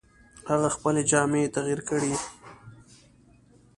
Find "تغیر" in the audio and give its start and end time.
1.55-1.79